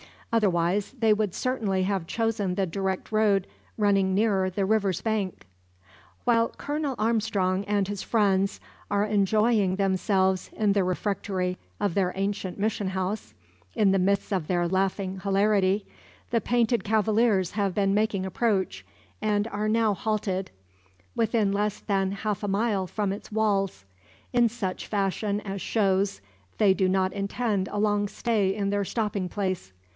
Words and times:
Otherwise, 0.33 0.93
they 0.97 1.13
would 1.13 1.35
certainly 1.35 1.83
have 1.83 2.07
chosen 2.07 2.55
the 2.55 2.65
direct 2.65 3.11
road 3.11 3.45
running 3.77 4.15
nearer 4.15 4.49
the 4.49 4.65
river's 4.65 5.01
bank. 5.01 5.45
While 6.23 6.49
Colonel 6.57 6.95
Armstrong, 6.97 7.65
and 7.65 7.87
his 7.87 8.01
friends, 8.01 8.59
are 8.89 9.03
enjoying 9.05 9.75
themselves 9.75 10.49
in 10.53 10.71
the 10.71 10.85
refectory 10.85 11.57
of 11.79 11.93
the 11.93 12.13
ancient 12.15 12.57
mission 12.57 12.87
house, 12.87 13.35
in 13.75 13.91
the 13.91 13.99
midst 13.99 14.31
of 14.31 14.47
their 14.47 14.67
laughing 14.67 15.19
hilarity, 15.19 15.85
the 16.31 16.41
painted 16.41 16.83
cavaliers 16.85 17.51
have 17.51 17.75
been 17.75 17.93
making 17.93 18.25
approach, 18.25 18.85
and 19.21 19.47
are 19.49 19.69
now 19.69 19.93
halted, 19.93 20.49
within 21.13 21.51
less 21.51 21.79
than 21.79 22.13
half 22.13 22.41
a 22.41 22.47
mile 22.47 22.87
from 22.87 23.11
its 23.11 23.31
walls. 23.33 23.83
In 24.31 24.47
such 24.49 24.87
fashion 24.87 25.41
as 25.41 25.61
shows, 25.61 26.21
they 26.57 26.73
do 26.73 26.87
not 26.87 27.11
intend 27.13 27.67
a 27.67 27.77
long 27.77 28.07
stay 28.07 28.55
in 28.55 28.69
their 28.71 28.85
stopping 28.85 29.27
place. 29.29 29.73